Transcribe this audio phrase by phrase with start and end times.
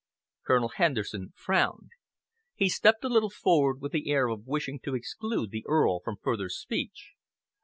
[0.47, 1.91] Colonel Henderson frowned.
[2.55, 6.17] He stepped a little forward with the air of wishing to exclude the Earl from
[6.23, 7.11] further speech.